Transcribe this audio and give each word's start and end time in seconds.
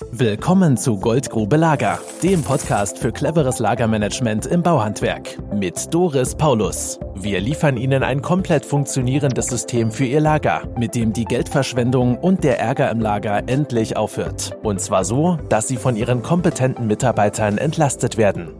Willkommen 0.00 0.76
zu 0.76 1.00
Goldgrube 1.00 1.56
Lager, 1.56 1.98
dem 2.22 2.44
Podcast 2.44 2.98
für 2.98 3.10
cleveres 3.10 3.58
Lagermanagement 3.58 4.46
im 4.46 4.62
Bauhandwerk 4.62 5.36
mit 5.52 5.92
Doris 5.92 6.36
Paulus. 6.36 7.00
Wir 7.16 7.40
liefern 7.40 7.76
Ihnen 7.76 8.04
ein 8.04 8.22
komplett 8.22 8.64
funktionierendes 8.64 9.46
System 9.46 9.90
für 9.90 10.04
Ihr 10.04 10.20
Lager, 10.20 10.68
mit 10.78 10.94
dem 10.94 11.12
die 11.12 11.24
Geldverschwendung 11.24 12.16
und 12.16 12.44
der 12.44 12.60
Ärger 12.60 12.92
im 12.92 13.00
Lager 13.00 13.48
endlich 13.48 13.96
aufhört. 13.96 14.56
Und 14.62 14.80
zwar 14.80 15.04
so, 15.04 15.36
dass 15.48 15.66
Sie 15.66 15.76
von 15.76 15.96
Ihren 15.96 16.22
kompetenten 16.22 16.86
Mitarbeitern 16.86 17.58
entlastet 17.58 18.16
werden. 18.16 18.54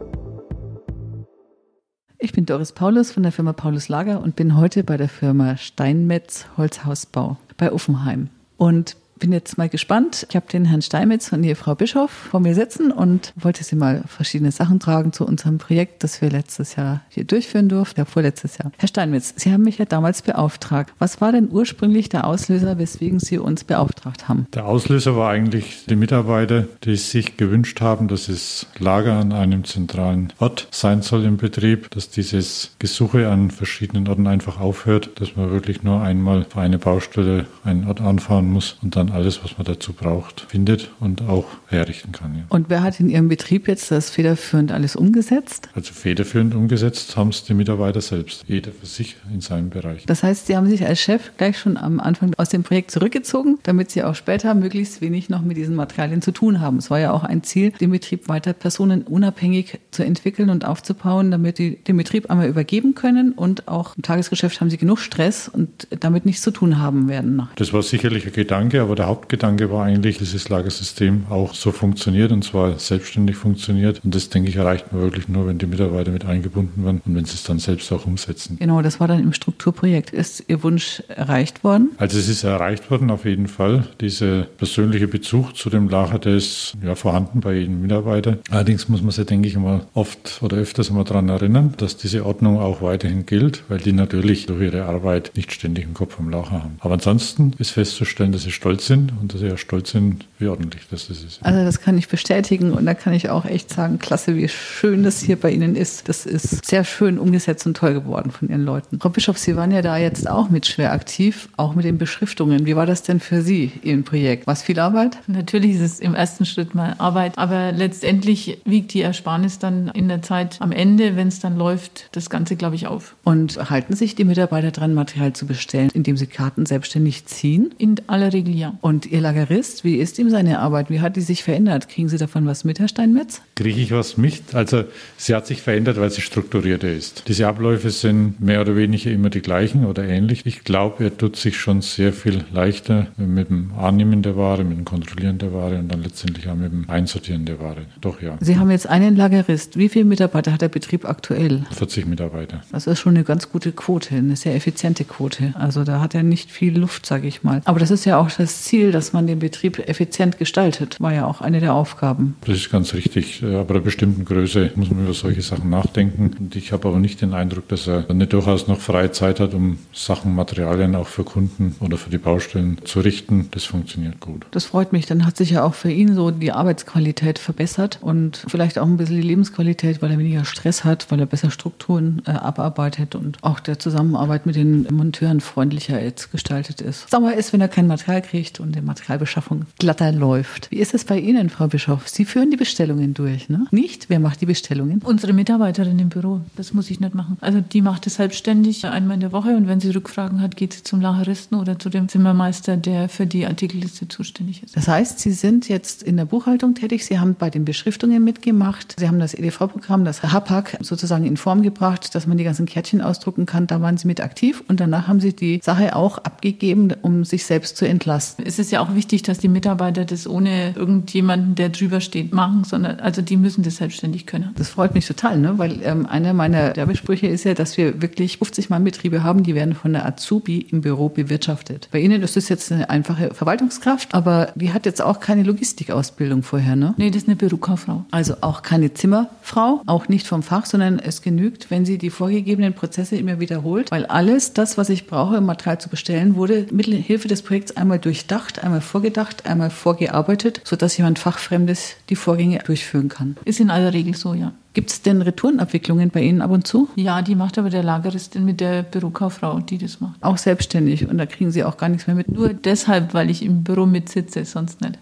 Ich 2.17 2.33
bin 2.33 2.45
Doris 2.45 2.73
Paulus 2.73 3.13
von 3.13 3.23
der 3.23 3.31
Firma 3.31 3.53
Paulus 3.53 3.87
Lager 3.87 4.21
und 4.21 4.35
bin 4.35 4.57
heute 4.57 4.83
bei 4.83 4.97
der 4.97 5.07
Firma 5.07 5.55
Steinmetz 5.55 6.47
Holzhausbau 6.57 7.37
bei 7.55 7.71
Uffenheim. 7.71 8.29
Und 8.57 8.97
bin 9.19 9.31
jetzt 9.31 9.57
mal 9.57 9.69
gespannt. 9.69 10.25
Ich 10.29 10.35
habe 10.35 10.47
den 10.51 10.65
Herrn 10.65 10.81
Steinmetz 10.81 11.31
und 11.31 11.41
die 11.41 11.53
Frau 11.55 11.75
Bischof 11.75 12.09
vor 12.09 12.39
mir 12.39 12.55
sitzen 12.55 12.91
und 12.91 13.33
wollte 13.35 13.63
sie 13.63 13.75
mal 13.75 14.03
verschiedene 14.07 14.51
Sachen 14.51 14.79
tragen 14.79 15.13
zu 15.13 15.25
unserem 15.25 15.57
Projekt, 15.57 16.03
das 16.03 16.21
wir 16.21 16.29
letztes 16.29 16.75
Jahr 16.75 17.01
hier 17.09 17.25
durchführen 17.25 17.69
durften, 17.69 17.99
ja 17.99 18.05
vorletztes 18.05 18.57
Jahr. 18.57 18.71
Herr 18.77 18.87
Steinmetz, 18.87 19.33
Sie 19.35 19.51
haben 19.51 19.63
mich 19.63 19.77
ja 19.77 19.85
damals 19.85 20.21
beauftragt. 20.21 20.93
Was 20.99 21.21
war 21.21 21.31
denn 21.31 21.49
ursprünglich 21.51 22.09
der 22.09 22.25
Auslöser, 22.25 22.77
weswegen 22.77 23.19
Sie 23.19 23.37
uns 23.37 23.63
beauftragt 23.63 24.27
haben? 24.27 24.47
Der 24.53 24.65
Auslöser 24.65 25.15
war 25.15 25.29
eigentlich 25.29 25.85
die 25.87 25.95
Mitarbeiter, 25.95 26.65
die 26.83 26.95
sich 26.95 27.37
gewünscht 27.37 27.81
haben, 27.81 28.07
dass 28.07 28.29
es 28.29 28.67
Lager 28.79 29.13
an 29.13 29.33
einem 29.33 29.65
zentralen 29.65 30.31
Ort 30.39 30.67
sein 30.71 31.01
soll 31.01 31.25
im 31.25 31.37
Betrieb, 31.37 31.91
dass 31.91 32.09
dieses 32.09 32.71
Gesuche 32.79 33.29
an 33.29 33.51
verschiedenen 33.51 34.07
Orten 34.07 34.27
einfach 34.27 34.59
aufhört, 34.59 35.11
dass 35.19 35.35
man 35.35 35.51
wirklich 35.51 35.83
nur 35.83 36.01
einmal 36.01 36.45
für 36.45 36.61
eine 36.61 36.79
Baustelle 36.79 37.45
einen 37.63 37.87
Ort 37.87 38.01
anfahren 38.01 38.49
muss 38.49 38.77
und 38.81 38.95
dann 38.95 39.08
alles, 39.11 39.43
was 39.43 39.57
man 39.57 39.65
dazu 39.65 39.93
braucht, 39.93 40.41
findet 40.41 40.89
und 40.99 41.21
auch 41.23 41.45
herrichten 41.67 42.11
kann. 42.11 42.35
Ja. 42.35 42.41
Und 42.49 42.69
wer 42.69 42.83
hat 42.83 42.99
in 42.99 43.09
Ihrem 43.09 43.27
Betrieb 43.27 43.67
jetzt 43.67 43.91
das 43.91 44.09
federführend 44.09 44.71
alles 44.71 44.95
umgesetzt? 44.95 45.69
Also 45.75 45.93
federführend 45.93 46.55
umgesetzt 46.55 47.15
haben 47.15 47.29
es 47.29 47.43
die 47.43 47.53
Mitarbeiter 47.53 48.01
selbst, 48.01 48.45
jeder 48.47 48.71
für 48.71 48.85
sich 48.85 49.15
in 49.33 49.41
seinem 49.41 49.69
Bereich. 49.69 50.05
Das 50.05 50.23
heißt, 50.23 50.47
Sie 50.47 50.55
haben 50.55 50.69
sich 50.69 50.85
als 50.85 50.99
Chef 50.99 51.31
gleich 51.37 51.57
schon 51.57 51.77
am 51.77 51.99
Anfang 51.99 52.33
aus 52.37 52.49
dem 52.49 52.63
Projekt 52.63 52.91
zurückgezogen, 52.91 53.59
damit 53.63 53.91
Sie 53.91 54.03
auch 54.03 54.15
später 54.15 54.53
möglichst 54.53 55.01
wenig 55.01 55.29
noch 55.29 55.41
mit 55.41 55.57
diesen 55.57 55.75
Materialien 55.75 56.21
zu 56.21 56.31
tun 56.31 56.59
haben. 56.59 56.77
Es 56.77 56.89
war 56.89 56.99
ja 56.99 57.11
auch 57.11 57.23
ein 57.23 57.43
Ziel, 57.43 57.71
den 57.71 57.91
Betrieb 57.91 58.27
weiter 58.27 58.53
personenunabhängig 58.53 59.79
zu 59.91 60.03
entwickeln 60.03 60.49
und 60.49 60.65
aufzubauen, 60.65 61.31
damit 61.31 61.57
die 61.57 61.77
den 61.77 61.97
Betrieb 61.97 62.29
einmal 62.29 62.47
übergeben 62.47 62.95
können 62.95 63.33
und 63.33 63.67
auch 63.67 63.95
im 63.95 64.03
Tagesgeschäft 64.03 64.61
haben 64.61 64.69
Sie 64.69 64.77
genug 64.77 64.99
Stress 64.99 65.47
und 65.47 65.87
damit 65.99 66.25
nichts 66.25 66.41
zu 66.41 66.51
tun 66.51 66.79
haben 66.79 67.07
werden. 67.07 67.47
Das 67.55 67.73
war 67.73 67.83
sicherlich 67.83 68.25
ein 68.25 68.33
Gedanke, 68.33 68.81
aber 68.81 68.95
der 68.99 69.07
Hauptgedanke 69.07 69.71
war 69.71 69.85
eigentlich, 69.85 70.17
dass 70.17 70.33
das 70.33 70.49
Lagersystem 70.49 71.27
auch 71.29 71.53
so 71.53 71.71
funktioniert 71.71 72.33
und 72.33 72.43
zwar 72.43 72.77
selbstständig 72.77 73.37
funktioniert. 73.37 74.01
Und 74.03 74.13
das, 74.13 74.27
denke 74.29 74.49
ich, 74.49 74.57
erreicht 74.57 74.91
man 74.91 75.01
wirklich 75.01 75.29
nur, 75.29 75.47
wenn 75.47 75.57
die 75.57 75.67
Mitarbeiter 75.67 76.11
mit 76.11 76.25
eingebunden 76.25 76.83
werden 76.83 77.01
und 77.05 77.15
wenn 77.15 77.23
sie 77.23 77.35
es 77.35 77.43
dann 77.43 77.59
selbst 77.59 77.89
auch 77.93 78.05
umsetzen. 78.05 78.57
Genau, 78.59 78.81
das 78.81 78.99
war 78.99 79.07
dann 79.07 79.23
im 79.23 79.31
Strukturprojekt. 79.31 80.09
Ist 80.09 80.43
Ihr 80.49 80.63
Wunsch 80.63 81.01
erreicht 81.07 81.63
worden? 81.63 81.91
Also 81.97 82.19
es 82.19 82.27
ist 82.27 82.43
erreicht 82.43 82.91
worden, 82.91 83.09
auf 83.09 83.23
jeden 83.23 83.47
Fall. 83.47 83.87
Dieser 84.01 84.43
persönliche 84.43 85.07
Bezug 85.07 85.55
zu 85.55 85.69
dem 85.69 85.87
Lager, 85.87 86.19
der 86.19 86.35
ist 86.35 86.75
ja 86.83 86.93
vorhanden 86.95 87.39
bei 87.39 87.53
jedem 87.53 87.81
Mitarbeiter. 87.81 88.39
Allerdings 88.49 88.89
muss 88.89 89.01
man 89.01 89.11
sich, 89.11 89.25
denke 89.25 89.47
ich, 89.47 89.55
immer 89.55 89.85
oft 89.93 90.39
oder 90.41 90.57
öfters 90.57 90.89
immer 90.89 91.05
daran 91.05 91.29
erinnern, 91.29 91.73
dass 91.77 91.95
diese 91.95 92.25
Ordnung 92.25 92.59
auch 92.59 92.81
weiterhin 92.81 93.25
gilt, 93.25 93.63
weil 93.69 93.77
die 93.77 93.93
natürlich 93.93 94.45
durch 94.47 94.61
ihre 94.61 94.83
Arbeit 94.83 95.31
nicht 95.37 95.53
ständig 95.53 95.85
im 95.85 95.93
Kopf 95.93 96.19
am 96.19 96.29
Lager 96.29 96.51
haben. 96.51 96.75
Aber 96.81 96.95
ansonsten 96.95 97.53
ist 97.59 97.71
festzustellen, 97.71 98.33
dass 98.33 98.43
sie 98.43 98.51
stolz 98.51 98.88
sind 98.89 99.13
und 99.21 99.33
dass 99.33 99.39
sie 99.39 99.47
ja 99.47 99.55
stolz 99.55 99.91
sind, 99.91 100.25
wie 100.37 100.47
ordentlich 100.47 100.81
das 100.91 101.09
ist. 101.09 101.39
Also 101.41 101.63
das 101.63 101.79
kann 101.79 101.97
ich 101.97 102.09
bestätigen 102.09 102.73
und 102.73 102.85
da 102.85 102.93
kann 102.93 103.13
ich 103.13 103.29
auch 103.29 103.45
echt 103.45 103.69
sagen, 103.69 103.99
klasse, 103.99 104.35
wie 104.35 104.49
schön 104.49 105.03
das 105.03 105.21
hier 105.21 105.37
bei 105.37 105.51
Ihnen 105.51 105.77
ist. 105.77 106.09
Das 106.09 106.25
ist 106.25 106.65
sehr 106.65 106.83
schön 106.83 107.17
umgesetzt 107.17 107.65
und 107.65 107.77
toll 107.77 107.93
geworden 107.93 108.31
von 108.31 108.49
Ihren 108.49 108.65
Leuten. 108.65 108.99
Frau 108.99 109.09
Bischof, 109.09 109.37
Sie 109.37 109.55
waren 109.55 109.71
ja 109.71 109.81
da 109.81 109.97
jetzt 109.97 110.29
auch 110.29 110.49
mit 110.49 110.65
schwer 110.65 110.91
aktiv, 110.91 111.47
auch 111.55 111.75
mit 111.75 111.85
den 111.85 111.97
Beschriftungen. 111.97 112.65
Wie 112.65 112.75
war 112.75 112.85
das 112.85 113.03
denn 113.03 113.19
für 113.19 113.41
Sie 113.41 113.71
im 113.83 114.03
Projekt? 114.03 114.47
War 114.47 114.53
es 114.53 114.63
viel 114.63 114.79
Arbeit? 114.79 115.17
Natürlich 115.27 115.75
ist 115.75 115.81
es 115.81 115.99
im 115.99 116.15
ersten 116.15 116.45
Schritt 116.45 116.75
mal 116.75 116.95
Arbeit, 116.97 117.37
aber 117.37 117.71
letztendlich 117.71 118.59
wiegt 118.65 118.93
die 118.93 119.01
Ersparnis 119.01 119.59
dann 119.59 119.89
in 119.89 120.09
der 120.09 120.21
Zeit 120.21 120.57
am 120.59 120.71
Ende, 120.71 121.15
wenn 121.15 121.27
es 121.27 121.39
dann 121.39 121.57
läuft, 121.57 122.09
das 122.13 122.29
Ganze, 122.29 122.55
glaube 122.55 122.75
ich, 122.75 122.87
auf. 122.87 123.15
Und 123.23 123.69
halten 123.69 123.95
sich 123.95 124.15
die 124.15 124.25
Mitarbeiter 124.25 124.71
dran, 124.71 124.93
Material 124.93 125.33
zu 125.33 125.45
bestellen, 125.45 125.89
indem 125.93 126.17
sie 126.17 126.27
Karten 126.27 126.65
selbstständig 126.65 127.25
ziehen? 127.25 127.73
In 127.77 127.95
aller 128.07 128.33
Regel 128.33 128.55
ja. 128.55 128.73
Und 128.81 129.05
Ihr 129.05 129.21
Lagerist, 129.21 129.83
wie 129.83 129.97
ist 129.97 130.19
ihm 130.19 130.29
seine 130.29 130.59
Arbeit? 130.59 130.89
Wie 130.89 131.01
hat 131.01 131.15
die 131.15 131.21
sich 131.21 131.43
verändert? 131.43 131.89
Kriegen 131.89 132.07
Sie 132.07 132.17
davon 132.17 132.45
was 132.45 132.63
mit, 132.63 132.79
Herr 132.79 132.87
Steinmetz? 132.87 133.41
Kriege 133.59 133.81
ich 133.81 133.91
was 133.91 134.15
mit? 134.15 134.55
Also 134.55 134.85
sie 135.17 135.35
hat 135.35 135.45
sich 135.45 135.61
verändert, 135.61 135.99
weil 135.99 136.09
sie 136.09 136.21
strukturierter 136.21 136.89
ist. 136.89 137.25
Diese 137.27 137.45
Abläufe 137.45 137.89
sind 137.89 138.39
mehr 138.39 138.61
oder 138.61 138.77
weniger 138.77 139.11
immer 139.11 139.29
die 139.29 139.41
gleichen 139.41 139.85
oder 139.85 140.05
ähnlich. 140.05 140.45
Ich 140.45 140.63
glaube, 140.63 141.03
er 141.03 141.17
tut 141.17 141.35
sich 141.35 141.57
schon 141.57 141.81
sehr 141.81 142.13
viel 142.13 142.45
leichter 142.53 143.07
mit 143.17 143.49
dem 143.49 143.73
Annehmen 143.77 144.21
der 144.21 144.37
Ware, 144.37 144.63
mit 144.63 144.77
dem 144.77 144.85
Kontrollieren 144.85 145.39
der 145.39 145.51
Ware 145.51 145.77
und 145.77 145.89
dann 145.89 146.01
letztendlich 146.03 146.47
auch 146.47 146.55
mit 146.55 146.71
dem 146.71 146.89
Einsortieren 146.89 147.43
der 147.43 147.59
Ware. 147.59 147.81
Doch 147.99 148.21
ja. 148.21 148.37
Sie 148.39 148.57
haben 148.57 148.71
jetzt 148.71 148.87
einen 148.87 149.17
Lagerist. 149.17 149.75
Wie 149.77 149.89
viele 149.89 150.05
Mitarbeiter 150.05 150.53
hat 150.53 150.61
der 150.61 150.69
Betrieb 150.69 151.03
aktuell? 151.03 151.65
40 151.71 152.05
Mitarbeiter. 152.05 152.61
Das 152.71 152.87
ist 152.87 152.99
schon 152.99 153.17
eine 153.17 153.25
ganz 153.25 153.51
gute 153.51 153.73
Quote, 153.73 154.15
eine 154.15 154.37
sehr 154.37 154.55
effiziente 154.55 155.03
Quote. 155.03 155.53
Also 155.55 155.83
da 155.83 155.99
hat 155.99 156.15
er 156.15 156.23
nicht 156.23 156.49
viel 156.49 156.79
Luft, 156.79 157.05
sage 157.05 157.27
ich 157.27 157.43
mal. 157.43 157.61
Aber 157.65 157.79
das 157.79 157.91
ist 157.91 158.05
ja 158.05 158.19
auch 158.19 158.31
das 158.31 158.63
Ziel, 158.63 158.93
dass 158.93 159.11
man 159.11 159.27
den 159.27 159.39
Betrieb 159.39 159.79
effizient 159.89 160.37
gestaltet. 160.37 160.95
War 161.01 161.13
ja 161.13 161.25
auch 161.25 161.41
eine 161.41 161.59
der 161.59 161.73
Aufgaben. 161.73 162.37
Das 162.45 162.55
ist 162.55 162.71
ganz 162.71 162.93
richtig. 162.93 163.43
Aber 163.55 163.65
bei 163.65 163.75
einer 163.75 163.83
bestimmten 163.83 164.25
Größe 164.25 164.71
muss 164.75 164.89
man 164.89 165.03
über 165.03 165.13
solche 165.13 165.41
Sachen 165.41 165.69
nachdenken. 165.69 166.31
Und 166.39 166.55
ich 166.55 166.71
habe 166.71 166.87
aber 166.87 166.99
nicht 166.99 167.21
den 167.21 167.33
Eindruck, 167.33 167.67
dass 167.67 167.87
er 167.87 168.11
nicht 168.13 168.33
durchaus 168.33 168.67
noch 168.67 168.79
freie 168.79 169.11
Zeit 169.11 169.39
hat, 169.39 169.53
um 169.53 169.79
Sachen, 169.93 170.35
Materialien 170.35 170.95
auch 170.95 171.07
für 171.07 171.23
Kunden 171.23 171.75
oder 171.79 171.97
für 171.97 172.09
die 172.09 172.17
Baustellen 172.17 172.79
zu 172.85 172.99
richten. 172.99 173.47
Das 173.51 173.65
funktioniert 173.65 174.19
gut. 174.19 174.45
Das 174.51 174.65
freut 174.65 174.93
mich. 174.93 175.05
Dann 175.05 175.25
hat 175.25 175.37
sich 175.37 175.51
ja 175.51 175.63
auch 175.63 175.73
für 175.73 175.91
ihn 175.91 176.15
so 176.15 176.31
die 176.31 176.51
Arbeitsqualität 176.51 177.39
verbessert 177.39 177.99
und 178.01 178.43
vielleicht 178.47 178.79
auch 178.79 178.85
ein 178.85 178.97
bisschen 178.97 179.17
die 179.17 179.27
Lebensqualität, 179.27 180.01
weil 180.01 180.11
er 180.11 180.17
weniger 180.17 180.45
Stress 180.45 180.83
hat, 180.83 181.09
weil 181.09 181.19
er 181.19 181.25
besser 181.25 181.51
Strukturen 181.51 182.21
äh, 182.25 182.31
abarbeitet 182.31 183.15
und 183.15 183.43
auch 183.43 183.59
der 183.59 183.79
Zusammenarbeit 183.79 184.45
mit 184.45 184.55
den 184.55 184.87
Monteuren 184.91 185.41
freundlicher 185.41 186.01
jetzt 186.01 186.31
gestaltet 186.31 186.81
ist. 186.81 187.09
Sauer 187.09 187.33
ist, 187.33 187.53
wenn 187.53 187.61
er 187.61 187.67
kein 187.67 187.87
Material 187.87 188.21
kriegt 188.21 188.59
und 188.59 188.75
die 188.75 188.81
Materialbeschaffung 188.81 189.65
glatter 189.77 190.11
läuft. 190.11 190.69
Wie 190.71 190.77
ist 190.77 190.93
es 190.93 191.05
bei 191.05 191.19
Ihnen, 191.19 191.49
Frau 191.49 191.67
Bischof? 191.67 192.07
Sie 192.07 192.25
führen 192.25 192.51
die 192.51 192.57
Bestellungen 192.57 193.13
durch, 193.13 193.38
ne? 193.47 193.67
Nicht? 193.71 194.09
Wer 194.09 194.19
macht 194.19 194.41
die 194.41 194.45
Bestellungen? 194.45 195.01
Unsere 195.05 195.31
Mitarbeiterin 195.31 195.99
im 195.99 196.09
Büro. 196.09 196.41
Das 196.55 196.73
muss 196.73 196.89
ich 196.89 196.99
nicht 196.99 197.15
machen. 197.15 197.37
Also 197.39 197.61
die 197.61 197.81
macht 197.81 198.07
es 198.07 198.15
selbstständig 198.15 198.85
einmal 198.85 199.15
in 199.15 199.21
der 199.21 199.31
Woche 199.31 199.55
und 199.55 199.67
wenn 199.67 199.79
sie 199.79 199.91
Rückfragen 199.91 200.41
hat, 200.41 200.57
geht 200.57 200.73
sie 200.73 200.83
zum 200.83 200.99
Lageristen 200.99 201.57
oder 201.57 201.79
zu 201.79 201.89
dem 201.89 202.09
Zimmermeister, 202.09 202.75
der 202.75 203.07
für 203.07 203.25
die 203.25 203.45
Artikelliste 203.45 204.07
zuständig 204.07 204.63
ist. 204.63 204.75
Das 204.75 204.87
heißt, 204.87 205.19
Sie 205.19 205.31
sind 205.31 205.69
jetzt 205.69 206.01
in 206.01 206.17
der 206.17 206.25
Buchhaltung 206.25 206.73
tätig. 206.73 207.05
Sie 207.05 207.19
haben 207.19 207.35
bei 207.35 207.49
den 207.49 207.65
Beschriftungen 207.65 208.23
mitgemacht. 208.23 208.95
Sie 208.97 209.07
haben 209.07 209.19
das 209.19 209.33
EDV-Programm, 209.33 210.05
das 210.05 210.23
HAPAC, 210.23 210.77
sozusagen 210.81 211.25
in 211.25 211.37
Form 211.37 211.61
gebracht, 211.61 212.15
dass 212.15 212.25
man 212.25 212.37
die 212.37 212.43
ganzen 212.43 212.65
Kärtchen 212.65 213.01
ausdrucken 213.01 213.45
kann. 213.45 213.67
Da 213.67 213.81
waren 213.81 213.97
Sie 213.97 214.07
mit 214.07 214.21
aktiv 214.21 214.63
und 214.67 214.79
danach 214.79 215.07
haben 215.07 215.19
Sie 215.19 215.35
die 215.35 215.59
Sache 215.63 215.95
auch 215.95 216.17
abgegeben, 216.17 216.93
um 217.01 217.23
sich 217.25 217.45
selbst 217.45 217.77
zu 217.77 217.87
entlasten. 217.87 218.45
Es 218.45 218.59
ist 218.59 218.71
ja 218.71 218.81
auch 218.81 218.95
wichtig, 218.95 219.21
dass 219.23 219.37
die 219.37 219.47
Mitarbeiter 219.47 220.05
das 220.05 220.27
ohne 220.27 220.73
irgendjemanden, 220.75 221.55
der 221.55 221.69
drüber 221.69 222.01
steht, 222.01 222.33
machen, 222.33 222.63
sondern 222.63 222.99
also 222.99 223.21
die 223.29 223.37
müssen 223.37 223.63
das 223.63 223.77
selbstständig 223.77 224.25
können. 224.25 224.53
Das 224.57 224.69
freut 224.69 224.93
mich 224.93 225.07
total, 225.07 225.37
ne? 225.37 225.57
weil 225.57 225.81
ähm, 225.83 226.05
einer 226.05 226.33
meiner 226.33 226.75
Werbesprüche 226.75 227.27
ist 227.27 227.45
ja, 227.45 227.53
dass 227.53 227.77
wir 227.77 228.01
wirklich 228.01 228.37
50 228.37 228.69
Mann 228.69 228.83
Betriebe 228.83 229.23
haben, 229.23 229.43
die 229.43 229.55
werden 229.55 229.75
von 229.75 229.93
der 229.93 230.05
Azubi 230.05 230.59
im 230.71 230.81
Büro 230.81 231.09
bewirtschaftet. 231.09 231.89
Bei 231.91 231.99
Ihnen 231.99 232.21
ist 232.21 232.35
das 232.35 232.49
jetzt 232.49 232.71
eine 232.71 232.89
einfache 232.89 233.33
Verwaltungskraft, 233.33 234.13
aber 234.13 234.51
die 234.55 234.73
hat 234.73 234.85
jetzt 234.85 235.01
auch 235.01 235.19
keine 235.19 235.43
Logistikausbildung 235.43 236.43
vorher, 236.43 236.75
ne? 236.75 236.93
Nee, 236.97 237.11
das 237.11 237.23
ist 237.23 237.27
eine 237.27 237.35
Bürokauffrau. 237.35 238.05
Also 238.11 238.35
auch 238.41 238.61
keine 238.61 238.93
Zimmerfrau, 238.93 239.81
auch 239.85 240.07
nicht 240.07 240.27
vom 240.27 240.43
Fach, 240.43 240.65
sondern 240.65 240.99
es 240.99 241.21
genügt, 241.21 241.69
wenn 241.69 241.85
sie 241.85 241.97
die 241.97 242.09
vorgegebenen 242.09 242.73
Prozesse 242.73 243.15
immer 243.15 243.39
wiederholt, 243.39 243.91
weil 243.91 244.05
alles 244.05 244.53
das, 244.53 244.77
was 244.77 244.89
ich 244.89 245.07
brauche, 245.07 245.37
um 245.37 245.45
Material 245.45 245.79
zu 245.79 245.89
bestellen, 245.89 246.35
wurde 246.35 246.65
mit 246.71 246.85
Hilfe 246.87 247.27
des 247.27 247.41
Projekts 247.43 247.77
einmal 247.77 247.99
durchdacht, 247.99 248.63
einmal 248.63 248.81
vorgedacht, 248.81 249.45
einmal 249.45 249.69
vorgearbeitet, 249.69 250.61
sodass 250.63 250.97
jemand 250.97 251.19
Fachfremdes 251.19 251.95
die 252.09 252.15
Vorgänge 252.15 252.59
durchführen 252.65 253.09
kann. 253.09 253.18
Ist 253.45 253.59
in 253.59 253.69
aller 253.69 253.93
Regel 253.93 254.15
so, 254.15 254.33
ja. 254.33 254.53
Gibt 254.73 254.91
es 254.91 255.01
denn 255.01 255.21
Retourenabwicklungen 255.21 256.09
bei 256.09 256.21
Ihnen 256.21 256.41
ab 256.41 256.51
und 256.51 256.67
zu? 256.67 256.89
Ja, 256.95 257.21
die 257.21 257.35
macht 257.35 257.57
aber 257.57 257.69
der 257.69 257.83
Lageristin 257.83 258.45
mit 258.45 258.59
der 258.61 258.83
Bürokauffrau, 258.83 259.59
die 259.59 259.77
das 259.77 259.99
macht. 259.99 260.23
Auch 260.23 260.37
selbstständig 260.37 261.07
und 261.07 261.17
da 261.17 261.25
kriegen 261.25 261.51
Sie 261.51 261.63
auch 261.63 261.77
gar 261.77 261.89
nichts 261.89 262.07
mehr 262.07 262.15
mit. 262.15 262.29
Nur 262.29 262.53
deshalb, 262.53 263.13
weil 263.13 263.29
ich 263.29 263.43
im 263.43 263.63
Büro 263.63 263.85
mitsitze, 263.85 264.45
sonst 264.45 264.81
nicht. 264.81 264.99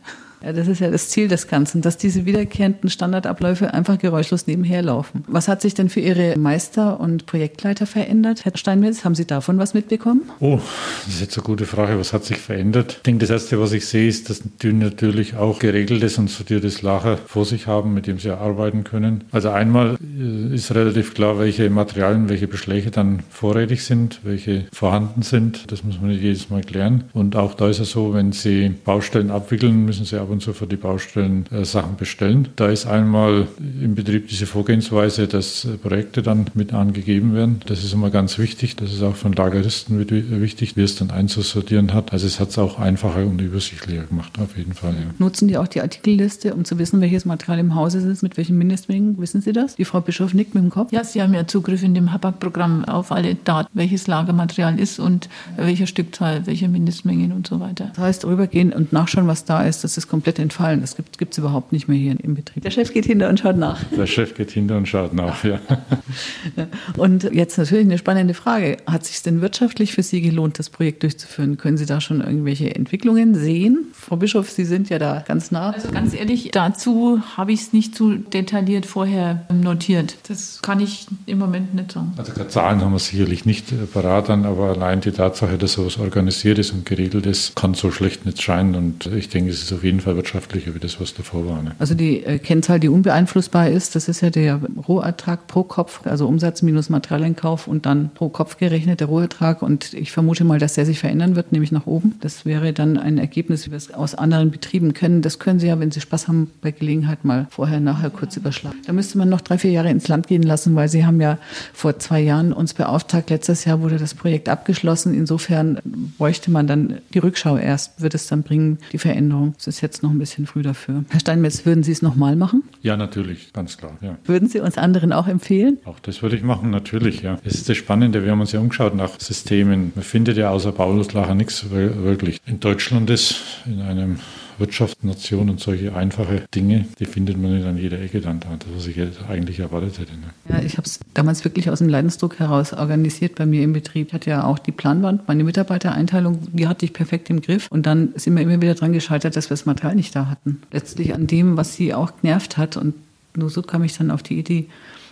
Das 0.53 0.67
ist 0.67 0.79
ja 0.79 0.89
das 0.89 1.09
Ziel 1.09 1.27
des 1.27 1.47
Ganzen, 1.47 1.81
dass 1.81 1.97
diese 1.97 2.25
wiederkehrenden 2.25 2.89
Standardabläufe 2.89 3.73
einfach 3.73 3.97
geräuschlos 3.99 4.47
nebenher 4.47 4.81
laufen. 4.81 5.23
Was 5.27 5.47
hat 5.47 5.61
sich 5.61 5.73
denn 5.73 5.89
für 5.89 5.99
Ihre 5.99 6.37
Meister 6.37 6.99
und 6.99 7.25
Projektleiter 7.25 7.85
verändert, 7.85 8.45
Herr 8.45 8.55
Steinmetz? 8.55 9.03
Haben 9.03 9.15
Sie 9.15 9.25
davon 9.25 9.57
was 9.57 9.73
mitbekommen? 9.73 10.29
Oh, 10.39 10.59
das 11.05 11.15
ist 11.15 11.21
jetzt 11.21 11.37
eine 11.37 11.43
gute 11.43 11.65
Frage. 11.65 11.99
Was 11.99 12.13
hat 12.13 12.23
sich 12.23 12.37
verändert? 12.37 12.93
Ich 12.97 13.03
denke, 13.03 13.25
das 13.25 13.29
Erste, 13.29 13.59
was 13.59 13.71
ich 13.73 13.85
sehe, 13.85 14.07
ist, 14.07 14.29
dass 14.29 14.41
die 14.61 14.73
natürlich 14.73 15.35
auch 15.35 15.59
geregeltes 15.59 16.17
und 16.17 16.29
sortiertes 16.29 16.81
Lager 16.81 17.17
vor 17.17 17.45
sich 17.45 17.67
haben, 17.67 17.93
mit 17.93 18.07
dem 18.07 18.19
sie 18.19 18.29
arbeiten 18.29 18.83
können. 18.83 19.23
Also 19.31 19.49
einmal 19.49 19.97
äh, 20.01 20.55
ist 20.55 20.73
relativ 20.73 21.13
klar, 21.13 21.39
welche 21.39 21.69
Materialien, 21.69 22.29
welche 22.29 22.47
Beschläge 22.47 22.91
dann 22.91 23.23
vorrätig 23.29 23.83
sind, 23.83 24.21
welche 24.23 24.65
vorhanden 24.71 25.21
sind. 25.21 25.71
Das 25.71 25.83
muss 25.83 25.99
man 25.99 26.11
nicht 26.11 26.21
jedes 26.21 26.49
Mal 26.49 26.61
klären. 26.61 27.05
Und 27.13 27.35
auch 27.35 27.53
da 27.53 27.69
ist 27.69 27.79
es 27.79 27.91
so, 27.91 28.13
wenn 28.13 28.31
Sie 28.31 28.73
Baustellen 28.85 29.31
abwickeln, 29.31 29.85
müssen 29.85 30.05
Sie 30.05 30.19
ab 30.19 30.29
und 30.29 30.36
zu 30.39 30.53
für 30.53 30.67
die 30.67 30.75
Baustellen 30.75 31.45
äh, 31.51 31.65
Sachen 31.65 31.95
bestellen. 31.97 32.49
Da 32.55 32.67
ist 32.67 32.85
einmal 32.85 33.47
im 33.59 33.95
Betrieb 33.95 34.27
diese 34.27 34.45
Vorgehensweise, 34.45 35.27
dass 35.27 35.67
Projekte 35.81 36.21
dann 36.21 36.47
mit 36.53 36.73
angegeben 36.73 37.33
werden. 37.33 37.61
Das 37.65 37.83
ist 37.83 37.93
immer 37.93 38.09
ganz 38.09 38.37
wichtig. 38.37 38.75
Das 38.75 38.93
ist 38.93 39.01
auch 39.03 39.15
von 39.15 39.33
Lageristen 39.33 39.99
wichtig, 39.99 40.75
wie 40.75 40.81
es 40.81 40.95
dann 40.95 41.11
einzusortieren 41.11 41.93
hat. 41.93 42.13
Also 42.13 42.27
es 42.27 42.39
hat 42.39 42.49
es 42.49 42.57
auch 42.57 42.79
einfacher 42.79 43.25
und 43.25 43.39
übersichtlicher 43.39 44.03
gemacht, 44.03 44.33
auf 44.39 44.57
jeden 44.57 44.73
Fall. 44.73 44.93
Ja. 44.93 45.13
Nutzen 45.19 45.47
die 45.47 45.57
auch 45.57 45.67
die 45.67 45.81
Artikelliste, 45.81 46.53
um 46.53 46.65
zu 46.65 46.77
wissen, 46.79 47.01
welches 47.01 47.25
Material 47.25 47.59
im 47.59 47.75
Hause 47.75 47.99
ist, 47.99 48.23
mit 48.23 48.37
welchen 48.37 48.57
Mindestmengen? 48.57 49.17
Wissen 49.19 49.41
Sie 49.41 49.53
das? 49.53 49.75
Die 49.75 49.85
Frau 49.85 50.01
Bischof 50.01 50.33
nickt 50.33 50.55
mit 50.55 50.63
dem 50.63 50.69
Kopf. 50.69 50.91
Ja, 50.91 51.03
Sie 51.03 51.21
haben 51.21 51.33
ja 51.33 51.47
Zugriff 51.47 51.83
in 51.83 51.93
dem 51.93 52.11
HAPAC-Programm 52.11 52.85
auf 52.85 53.11
alle 53.11 53.35
Daten, 53.35 53.69
welches 53.73 54.07
Lagermaterial 54.07 54.79
ist 54.79 54.99
und 54.99 55.29
welcher 55.55 55.87
Stückzahl, 55.87 56.45
welche 56.45 56.67
Mindestmengen 56.67 57.31
und 57.31 57.47
so 57.47 57.59
weiter. 57.59 57.91
Das 57.95 58.03
heißt, 58.03 58.25
rübergehen 58.25 58.73
und 58.73 58.93
nachschauen, 58.93 59.27
was 59.27 59.45
da 59.45 59.63
ist, 59.63 59.83
das 59.83 59.97
ist 59.97 60.07
komplett 60.07 60.26
entfallen. 60.35 60.81
Das 60.81 60.95
gibt 60.95 61.31
es 61.31 61.37
überhaupt 61.37 61.71
nicht 61.71 61.87
mehr 61.87 61.97
hier 61.97 62.15
im 62.21 62.35
Betrieb. 62.35 62.63
Der 62.63 62.71
Chef 62.71 62.93
geht 62.93 63.05
hinter 63.05 63.29
und 63.29 63.39
schaut 63.39 63.57
nach. 63.57 63.83
Der 63.85 64.07
Chef 64.07 64.35
geht 64.35 64.51
hinter 64.51 64.77
und 64.77 64.87
schaut 64.87 65.13
nach, 65.13 65.43
ja. 65.43 65.59
Und 66.97 67.23
jetzt 67.33 67.57
natürlich 67.57 67.85
eine 67.85 67.97
spannende 67.97 68.33
Frage. 68.33 68.77
Hat 68.85 69.03
es 69.03 69.09
sich 69.09 69.23
denn 69.23 69.41
wirtschaftlich 69.41 69.93
für 69.93 70.03
Sie 70.03 70.21
gelohnt, 70.21 70.59
das 70.59 70.69
Projekt 70.69 71.03
durchzuführen? 71.03 71.57
Können 71.57 71.77
Sie 71.77 71.85
da 71.85 72.01
schon 72.01 72.21
irgendwelche 72.21 72.75
Entwicklungen 72.75 73.35
sehen? 73.35 73.87
Frau 73.93 74.15
Bischof, 74.15 74.49
Sie 74.49 74.65
sind 74.65 74.89
ja 74.89 74.99
da 74.99 75.23
ganz 75.27 75.51
nah. 75.51 75.71
Also 75.71 75.89
ganz 75.91 76.13
ehrlich, 76.13 76.49
dazu 76.51 77.21
habe 77.35 77.51
ich 77.51 77.61
es 77.61 77.73
nicht 77.73 77.95
zu 77.95 78.15
detailliert 78.15 78.85
vorher 78.85 79.45
notiert. 79.53 80.17
Das 80.27 80.61
kann 80.61 80.79
ich 80.79 81.07
im 81.25 81.39
Moment 81.39 81.73
nicht 81.73 81.91
sagen. 81.91 82.13
Also 82.17 82.33
Zahlen 82.45 82.81
haben 82.81 82.93
wir 82.93 82.99
sicherlich 82.99 83.45
nicht 83.45 83.65
parat 83.93 84.29
an, 84.29 84.45
aber 84.45 84.69
allein 84.69 85.01
die 85.01 85.11
Tatsache, 85.11 85.57
dass 85.57 85.73
sowas 85.73 85.97
organisiert 85.97 86.57
ist 86.59 86.71
und 86.71 86.85
geregelt 86.85 87.25
ist, 87.25 87.55
kann 87.55 87.73
so 87.73 87.91
schlecht 87.91 88.25
nicht 88.25 88.41
scheinen. 88.41 88.75
Und 88.75 89.07
ich 89.07 89.29
denke, 89.29 89.51
es 89.51 89.63
ist 89.63 89.73
auf 89.73 89.83
jeden 89.83 89.99
Fall 89.99 90.06
wirtschaftlicher 90.15 90.73
wie 90.75 90.79
das, 90.79 90.99
was 91.01 91.13
davor 91.13 91.47
war. 91.47 91.61
Ne? 91.61 91.71
Also 91.79 91.95
die 91.95 92.23
äh, 92.23 92.39
Kennzahl, 92.39 92.79
die 92.79 92.89
unbeeinflussbar 92.89 93.69
ist, 93.69 93.95
das 93.95 94.07
ist 94.07 94.21
ja 94.21 94.29
der 94.29 94.61
Rohertrag 94.87 95.47
pro 95.47 95.63
Kopf, 95.63 96.01
also 96.05 96.27
Umsatz 96.27 96.61
minus 96.61 96.89
Materialeinkauf 96.89 97.67
und 97.67 97.85
dann 97.85 98.11
pro 98.13 98.29
Kopf 98.29 98.57
gerechnet 98.57 98.99
der 98.99 99.07
Rohertrag. 99.07 99.61
Und 99.61 99.93
ich 99.93 100.11
vermute 100.11 100.43
mal, 100.43 100.59
dass 100.59 100.75
der 100.75 100.85
sich 100.85 100.99
verändern 100.99 101.35
wird, 101.35 101.51
nämlich 101.51 101.71
nach 101.71 101.85
oben. 101.85 102.15
Das 102.21 102.45
wäre 102.45 102.73
dann 102.73 102.97
ein 102.97 103.17
Ergebnis, 103.17 103.65
wie 103.65 103.71
wir 103.71 103.77
es 103.77 103.93
aus 103.93 104.15
anderen 104.15 104.51
Betrieben 104.51 104.93
können. 104.93 105.21
Das 105.21 105.39
können 105.39 105.59
Sie 105.59 105.67
ja, 105.67 105.79
wenn 105.79 105.91
Sie 105.91 106.01
Spaß 106.01 106.27
haben, 106.27 106.51
bei 106.61 106.71
Gelegenheit 106.71 107.25
mal 107.25 107.47
vorher, 107.49 107.79
nachher 107.79 108.09
kurz 108.09 108.37
überschlagen. 108.37 108.77
Da 108.85 108.93
müsste 108.93 109.17
man 109.17 109.29
noch 109.29 109.41
drei, 109.41 109.57
vier 109.57 109.71
Jahre 109.71 109.89
ins 109.89 110.07
Land 110.07 110.27
gehen 110.27 110.43
lassen, 110.43 110.75
weil 110.75 110.89
Sie 110.89 111.05
haben 111.05 111.21
ja 111.21 111.37
vor 111.73 111.99
zwei 111.99 112.21
Jahren 112.21 112.53
uns 112.53 112.73
beauftragt. 112.73 113.29
Letztes 113.29 113.65
Jahr 113.65 113.81
wurde 113.81 113.97
das 113.97 114.13
Projekt 114.13 114.49
abgeschlossen. 114.49 115.13
Insofern 115.13 115.79
bräuchte 116.17 116.51
man 116.51 116.67
dann 116.67 116.99
die 117.13 117.19
Rückschau 117.19 117.57
erst, 117.57 118.01
wird 118.01 118.13
es 118.13 118.27
dann 118.27 118.43
bringen, 118.43 118.79
die 118.91 118.97
Veränderung. 118.97 119.55
Es 119.57 119.67
ist 119.67 119.81
jetzt 119.81 119.96
noch 120.03 120.11
ein 120.11 120.19
bisschen 120.19 120.45
früh 120.45 120.61
dafür. 120.61 121.03
Herr 121.09 121.19
Steinmetz, 121.19 121.65
würden 121.65 121.83
Sie 121.83 121.91
es 121.91 122.01
nochmal 122.01 122.35
machen? 122.35 122.63
Ja, 122.81 122.97
natürlich, 122.97 123.53
ganz 123.53 123.77
klar. 123.77 123.97
Ja. 124.01 124.17
Würden 124.25 124.49
Sie 124.49 124.59
uns 124.59 124.77
anderen 124.77 125.13
auch 125.13 125.27
empfehlen? 125.27 125.77
Auch 125.85 125.99
das 125.99 126.21
würde 126.21 126.35
ich 126.35 126.43
machen, 126.43 126.69
natürlich, 126.69 127.21
ja. 127.21 127.37
Es 127.43 127.55
ist 127.55 127.69
das 127.69 127.77
Spannende, 127.77 128.23
wir 128.23 128.31
haben 128.31 128.41
uns 128.41 128.51
ja 128.51 128.59
umgeschaut 128.59 128.95
nach 128.95 129.19
Systemen. 129.19 129.91
Man 129.95 130.03
findet 130.03 130.37
ja 130.37 130.49
außer 130.49 130.71
Pauluslacher 130.71 131.35
nichts 131.35 131.69
wirklich. 131.69 132.39
In 132.45 132.59
Deutschland 132.59 133.09
ist 133.09 133.43
in 133.65 133.81
einem 133.81 134.19
Wirtschaftsnation 134.57 135.49
und 135.49 135.59
solche 135.59 135.95
einfache 135.95 136.43
Dinge, 136.53 136.85
die 136.99 137.05
findet 137.05 137.41
man 137.41 137.55
nicht 137.55 137.65
an 137.65 137.77
jeder 137.77 137.99
Ecke 138.01 138.21
dann 138.21 138.39
da, 138.39 138.49
das 138.57 138.67
was 138.75 138.87
ich 138.87 138.97
eigentlich 139.29 139.59
erwartet 139.59 139.99
hätte. 139.99 140.13
Ne? 140.13 140.27
Ja, 140.49 140.63
ich 140.63 140.77
habe 140.77 140.87
es 140.87 140.99
damals 141.13 141.43
wirklich 141.43 141.69
aus 141.69 141.79
dem 141.79 141.89
Leidensdruck 141.89 142.39
heraus 142.39 142.73
organisiert 142.73 143.35
bei 143.35 143.45
mir 143.45 143.63
im 143.63 143.73
Betrieb. 143.73 144.07
Ich 144.07 144.13
hatte 144.13 144.29
ja 144.29 144.43
auch 144.43 144.59
die 144.59 144.71
Planwand, 144.71 145.27
meine 145.27 145.43
Mitarbeitereinteilung, 145.43 146.39
die 146.53 146.67
hatte 146.67 146.85
ich 146.85 146.93
perfekt 146.93 147.29
im 147.29 147.41
Griff. 147.41 147.67
Und 147.69 147.85
dann 147.85 148.13
sind 148.15 148.35
wir 148.35 148.43
immer 148.43 148.61
wieder 148.61 148.75
dran 148.75 148.93
gescheitert, 148.93 149.35
dass 149.35 149.49
wir 149.49 149.55
das 149.55 149.65
Material 149.65 149.95
nicht 149.95 150.15
da 150.15 150.27
hatten. 150.27 150.61
Letztlich 150.71 151.13
an 151.13 151.27
dem, 151.27 151.57
was 151.57 151.75
sie 151.75 151.93
auch 151.93 152.11
genervt 152.21 152.57
hat. 152.57 152.77
Und 152.77 152.95
nur 153.35 153.49
so 153.49 153.61
kam 153.61 153.83
ich 153.83 153.97
dann 153.97 154.11
auf 154.11 154.23
die 154.23 154.39
Idee, 154.39 154.67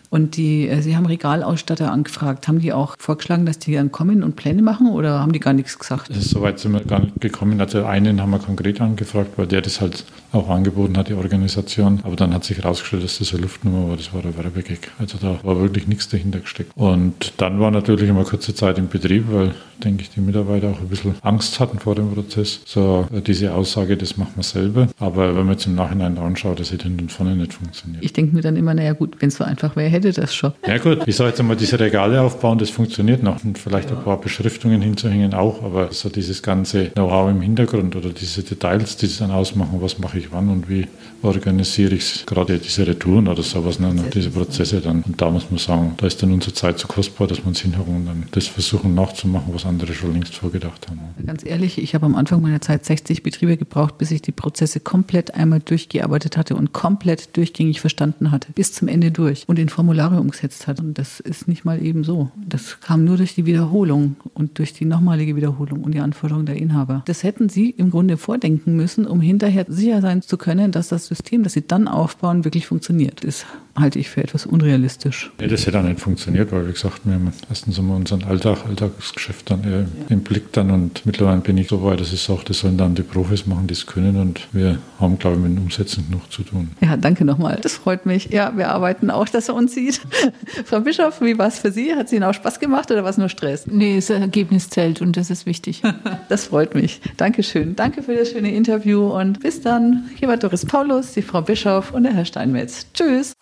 und 0.09 0.37
die, 0.37 0.67
äh, 0.67 0.81
Sie 0.81 0.95
haben 0.95 1.05
Regalausstatter 1.05 1.91
angefragt. 1.91 2.47
Haben 2.47 2.59
die 2.59 2.73
auch 2.73 2.95
vorgeschlagen, 2.99 3.45
dass 3.45 3.59
die 3.59 3.73
dann 3.73 3.91
kommen 3.91 4.23
und 4.23 4.35
Pläne 4.35 4.61
machen 4.61 4.89
oder 4.89 5.19
haben 5.19 5.31
die 5.31 5.39
gar 5.39 5.53
nichts 5.53 5.77
gesagt? 5.77 6.11
Soweit 6.13 6.59
sind 6.59 6.73
wir 6.73 6.81
gar 6.81 6.99
nicht 6.99 7.19
gekommen. 7.21 7.59
Also 7.59 7.85
einen 7.85 8.21
haben 8.21 8.31
wir 8.31 8.39
konkret 8.39 8.81
angefragt, 8.81 9.31
weil 9.37 9.47
der 9.47 9.61
das 9.61 9.81
halt 9.81 10.05
auch 10.31 10.49
angeboten 10.49 10.97
hat, 10.97 11.09
die 11.09 11.13
Organisation. 11.13 11.99
Aber 12.03 12.15
dann 12.15 12.33
hat 12.33 12.43
sich 12.43 12.57
herausgestellt, 12.57 13.03
dass 13.03 13.19
das 13.19 13.33
eine 13.33 13.43
Luftnummer 13.43 13.89
war. 13.89 13.97
Das 13.97 14.13
war 14.13 14.21
der 14.21 14.37
Werbegag. 14.37 14.91
Also 14.99 15.17
da 15.19 15.39
war 15.43 15.59
wirklich 15.59 15.87
nichts 15.87 16.09
dahinter 16.09 16.39
gesteckt. 16.39 16.71
Und 16.75 17.33
dann 17.37 17.59
war 17.59 17.71
natürlich 17.71 18.09
immer 18.09 18.23
kurze 18.23 18.53
Zeit 18.53 18.77
im 18.77 18.87
Betrieb, 18.87 19.25
weil, 19.29 19.53
denke 19.83 20.03
ich, 20.03 20.09
die 20.09 20.21
Mitarbeiter 20.21 20.69
auch 20.69 20.79
ein 20.79 20.87
bisschen 20.87 21.15
Angst 21.21 21.59
hatten 21.59 21.79
vor 21.79 21.95
dem 21.95 22.13
Prozess. 22.13 22.61
So 22.65 23.07
äh, 23.13 23.21
diese 23.21 23.53
Aussage, 23.53 23.97
das 23.97 24.17
machen 24.17 24.33
wir 24.35 24.43
selber. 24.43 24.87
Aber 24.99 25.35
wenn 25.35 25.45
man 25.45 25.53
jetzt 25.53 25.65
im 25.65 25.75
Nachhinein 25.75 26.17
anschaut, 26.17 26.59
das 26.59 26.71
hätte 26.71 26.83
hinten 26.83 27.01
und 27.01 27.11
vorne 27.11 27.35
nicht 27.35 27.53
funktioniert. 27.53 28.03
Ich 28.03 28.13
denke 28.13 28.35
mir 28.35 28.41
dann 28.41 28.55
immer, 28.55 28.73
naja 28.73 28.93
gut, 28.93 29.15
wenn 29.19 29.29
es 29.29 29.35
so 29.35 29.43
einfach 29.43 29.75
wäre, 29.75 29.89
hätte 29.95 30.11
das 30.13 30.33
schon. 30.33 30.53
Ja 30.67 30.77
gut, 30.77 30.99
ich 31.05 31.15
sage 31.15 31.29
jetzt 31.29 31.39
einmal, 31.39 31.55
diese 31.55 31.79
Regale 31.79 32.21
aufbauen, 32.21 32.57
das 32.57 32.69
funktioniert 32.69 33.23
noch. 33.23 33.43
Und 33.43 33.57
vielleicht 33.57 33.89
ein 33.91 34.03
paar 34.03 34.19
Beschriftungen 34.19 34.81
hinzuhängen 34.81 35.33
auch, 35.33 35.63
aber 35.63 35.91
so 35.91 36.09
dieses 36.09 36.43
ganze 36.43 36.89
Know-how 36.91 37.31
im 37.31 37.41
Hintergrund 37.41 37.95
oder 37.95 38.09
diese 38.09 38.43
Details, 38.43 38.97
die 38.97 39.07
es 39.07 39.17
dann 39.17 39.31
ausmachen, 39.31 39.81
was 39.81 39.99
mache 39.99 40.19
ich 40.19 40.31
wann 40.31 40.49
und 40.49 40.69
wie 40.69 40.87
organisiere 41.23 41.95
ich 41.95 42.03
es, 42.03 42.25
gerade 42.25 42.59
diese 42.59 42.85
Retouren 42.85 43.27
oder 43.27 43.43
sowas, 43.43 43.79
ne, 43.79 43.93
diese 44.13 44.29
Prozesse 44.29 44.81
dann. 44.81 45.01
Und 45.03 45.19
da 45.21 45.29
muss 45.29 45.49
man 45.49 45.57
sagen, 45.57 45.93
da 45.97 46.07
ist 46.07 46.21
dann 46.21 46.31
unsere 46.31 46.53
Zeit 46.53 46.77
zu 46.77 46.87
kostbar, 46.87 47.27
dass 47.27 47.39
wir 47.39 47.47
uns 47.47 47.61
hinhocken 47.61 47.95
und 47.95 48.05
dann 48.05 48.23
das 48.31 48.47
versuchen 48.47 48.93
nachzumachen, 48.93 49.53
was 49.53 49.65
andere 49.65 49.93
schon 49.93 50.13
längst 50.13 50.35
vorgedacht 50.35 50.87
haben. 50.87 50.99
Ganz 51.25 51.45
ehrlich, 51.45 51.77
ich 51.77 51.95
habe 51.95 52.05
am 52.05 52.15
Anfang 52.15 52.41
meiner 52.41 52.61
Zeit 52.61 52.85
60 52.85 53.23
Betriebe 53.23 53.57
gebraucht, 53.57 53.97
bis 53.97 54.11
ich 54.11 54.21
die 54.21 54.31
Prozesse 54.31 54.79
komplett 54.79 55.33
einmal 55.33 55.59
durchgearbeitet 55.59 56.37
hatte 56.37 56.55
und 56.55 56.73
komplett 56.73 57.35
durchgängig 57.35 57.81
verstanden 57.81 58.31
hatte, 58.31 58.49
bis 58.53 58.73
zum 58.73 58.87
Ende 58.87 59.11
durch 59.11 59.43
und 59.47 59.59
in 59.59 59.69
Formulare 59.85 60.19
umgesetzt 60.19 60.65
hat. 60.65 60.79
Und 60.79 60.97
das 60.97 61.19
ist 61.19 61.47
nicht 61.47 61.63
mal 61.63 61.79
eben 61.79 62.03
so. 62.03 62.31
Das 62.35 62.79
kam 62.79 63.03
nur 63.03 63.17
durch 63.17 63.35
die 63.35 63.45
Wiederholung 63.45 64.15
und 64.33 64.57
durch 64.57 64.73
die 64.73 64.83
nochmalige 64.83 65.35
Wiederholung 65.35 65.83
und 65.83 65.93
die 65.93 65.99
Anforderungen 65.99 66.47
der 66.47 66.55
Inhaber. 66.55 67.03
Das 67.05 67.21
hätten 67.21 67.49
Sie 67.49 67.69
im 67.69 67.91
Grunde 67.91 68.17
vordenken 68.17 68.75
müssen, 68.75 69.05
um 69.05 69.21
hinterher 69.21 69.65
sicher 69.67 70.01
sein 70.01 70.23
zu 70.23 70.37
können, 70.37 70.71
dass 70.71 70.87
das 70.87 71.05
System, 71.05 71.43
das 71.43 71.53
Sie 71.53 71.67
dann 71.67 71.87
aufbauen, 71.87 72.45
wirklich 72.45 72.65
funktioniert. 72.65 73.23
Das 73.23 73.45
halte 73.75 73.99
ich 73.99 74.09
für 74.09 74.23
etwas 74.23 74.45
unrealistisch. 74.45 75.31
Ja, 75.39 75.47
das 75.47 75.67
hätte 75.67 75.79
auch 75.79 75.83
nicht 75.83 75.99
funktioniert, 75.99 76.51
weil, 76.51 76.67
wie 76.67 76.71
gesagt, 76.71 77.01
wir 77.03 77.15
haben 77.15 77.31
erstens 77.49 77.77
einmal 77.77 77.97
unseren 77.97 78.23
Alltag, 78.23 78.59
Alltagsgeschäft 78.67 79.49
dann 79.49 79.63
äh, 79.63 79.79
ja. 79.81 79.85
im 80.09 80.21
Blick 80.21 80.53
dann 80.53 80.71
und 80.71 81.05
mittlerweile 81.05 81.41
bin 81.41 81.57
ich 81.57 81.67
so 81.67 81.83
weit, 81.83 81.99
dass 81.99 82.13
ich 82.13 82.21
sage, 82.21 82.41
das 82.45 82.59
sollen 82.59 82.77
dann 82.77 82.95
die 82.95 83.03
Profis 83.03 83.45
machen, 83.45 83.67
die 83.67 83.73
es 83.73 83.85
können 83.85 84.15
und 84.17 84.47
wir 84.53 84.79
haben, 84.99 85.19
glaube 85.19 85.37
ich, 85.37 85.43
mit 85.43 85.57
dem 85.57 85.63
Umsetzen 85.63 86.05
genug 86.07 86.31
zu 86.31 86.43
tun. 86.43 86.71
Ja, 86.81 86.95
danke 86.95 87.25
nochmal. 87.25 87.59
Das 87.61 87.73
freut 87.73 88.05
mich. 88.05 88.29
Ja, 88.31 88.55
wir 88.55 88.69
arbeiten 88.69 89.09
auch, 89.09 89.27
dass 89.27 89.49
er 89.49 89.55
uns 89.55 89.73
sieht. 89.73 90.01
Frau 90.65 90.79
Bischof, 90.79 91.21
wie 91.21 91.37
war 91.37 91.47
es 91.47 91.59
für 91.59 91.71
Sie? 91.71 91.93
Hat 91.95 92.07
es 92.07 92.13
Ihnen 92.13 92.23
auch 92.23 92.33
Spaß 92.33 92.59
gemacht 92.59 92.91
oder 92.91 93.03
war 93.03 93.09
es 93.09 93.17
nur 93.17 93.29
Stress? 93.29 93.67
Nee, 93.67 93.97
das 93.97 94.09
Ergebnis 94.09 94.69
zählt 94.69 95.01
und 95.01 95.17
das 95.17 95.29
ist 95.29 95.45
wichtig. 95.45 95.81
das 96.29 96.45
freut 96.45 96.75
mich. 96.75 97.01
Dankeschön. 97.17 97.75
Danke 97.75 98.03
für 98.03 98.15
das 98.15 98.31
schöne 98.31 98.53
Interview 98.53 99.07
und 99.07 99.41
bis 99.41 99.61
dann. 99.61 100.09
Hier 100.15 100.27
war 100.27 100.37
Doris 100.37 100.65
Paulus, 100.65 101.13
die 101.13 101.21
Frau 101.21 101.41
Bischof 101.41 101.91
und 101.91 102.03
der 102.03 102.13
Herr 102.13 102.25
Steinmetz. 102.25 102.87
Tschüss. 102.93 103.35